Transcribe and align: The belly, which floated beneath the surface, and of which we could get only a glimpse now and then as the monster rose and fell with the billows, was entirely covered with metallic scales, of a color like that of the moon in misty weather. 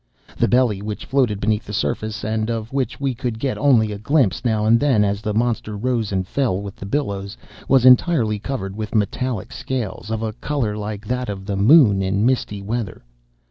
The 0.35 0.47
belly, 0.47 0.81
which 0.81 1.05
floated 1.05 1.39
beneath 1.39 1.65
the 1.65 1.73
surface, 1.73 2.23
and 2.23 2.49
of 2.49 2.73
which 2.73 2.99
we 2.99 3.13
could 3.13 3.37
get 3.37 3.55
only 3.59 3.91
a 3.91 3.99
glimpse 3.99 4.43
now 4.43 4.65
and 4.65 4.79
then 4.79 5.05
as 5.05 5.21
the 5.21 5.31
monster 5.31 5.77
rose 5.77 6.11
and 6.11 6.27
fell 6.27 6.59
with 6.59 6.75
the 6.75 6.87
billows, 6.87 7.37
was 7.67 7.85
entirely 7.85 8.39
covered 8.39 8.75
with 8.75 8.95
metallic 8.95 9.51
scales, 9.51 10.09
of 10.09 10.23
a 10.23 10.33
color 10.33 10.75
like 10.75 11.05
that 11.05 11.29
of 11.29 11.45
the 11.45 11.55
moon 11.55 12.01
in 12.01 12.25
misty 12.25 12.63
weather. 12.63 13.03